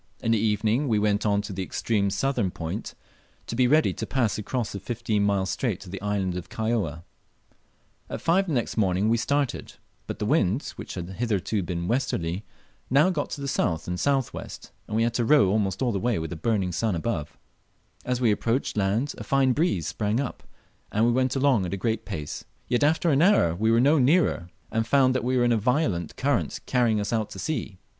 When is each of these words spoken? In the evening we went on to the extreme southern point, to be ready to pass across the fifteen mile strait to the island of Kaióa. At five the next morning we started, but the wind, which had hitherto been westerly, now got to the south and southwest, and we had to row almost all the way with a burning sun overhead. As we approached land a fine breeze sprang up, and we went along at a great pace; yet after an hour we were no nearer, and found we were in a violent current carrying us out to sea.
In 0.23 0.31
the 0.31 0.37
evening 0.39 0.87
we 0.87 0.97
went 0.97 1.27
on 1.27 1.43
to 1.43 1.53
the 1.53 1.61
extreme 1.61 2.09
southern 2.09 2.49
point, 2.49 2.95
to 3.45 3.55
be 3.55 3.67
ready 3.67 3.93
to 3.93 4.07
pass 4.07 4.39
across 4.39 4.71
the 4.71 4.79
fifteen 4.79 5.23
mile 5.23 5.45
strait 5.45 5.79
to 5.81 5.91
the 5.91 6.01
island 6.01 6.35
of 6.35 6.49
Kaióa. 6.49 7.03
At 8.09 8.19
five 8.19 8.47
the 8.47 8.53
next 8.53 8.77
morning 8.77 9.09
we 9.09 9.17
started, 9.17 9.73
but 10.07 10.17
the 10.17 10.25
wind, 10.25 10.73
which 10.75 10.95
had 10.95 11.07
hitherto 11.07 11.61
been 11.61 11.87
westerly, 11.87 12.43
now 12.89 13.11
got 13.11 13.29
to 13.29 13.41
the 13.41 13.47
south 13.47 13.87
and 13.87 13.99
southwest, 13.99 14.71
and 14.87 14.95
we 14.95 15.03
had 15.03 15.13
to 15.13 15.23
row 15.23 15.49
almost 15.51 15.83
all 15.83 15.91
the 15.91 15.99
way 15.99 16.17
with 16.17 16.33
a 16.33 16.35
burning 16.35 16.71
sun 16.71 16.95
overhead. 16.95 17.27
As 18.03 18.19
we 18.19 18.31
approached 18.31 18.75
land 18.75 19.13
a 19.19 19.23
fine 19.23 19.51
breeze 19.53 19.85
sprang 19.85 20.19
up, 20.19 20.41
and 20.91 21.05
we 21.05 21.11
went 21.11 21.35
along 21.35 21.67
at 21.67 21.75
a 21.75 21.77
great 21.77 22.05
pace; 22.05 22.43
yet 22.67 22.83
after 22.83 23.11
an 23.11 23.21
hour 23.21 23.53
we 23.53 23.69
were 23.69 23.79
no 23.79 23.99
nearer, 23.99 24.49
and 24.71 24.87
found 24.87 25.15
we 25.17 25.37
were 25.37 25.45
in 25.45 25.51
a 25.51 25.57
violent 25.57 26.15
current 26.15 26.59
carrying 26.65 26.99
us 26.99 27.13
out 27.13 27.29
to 27.29 27.37
sea. 27.37 27.77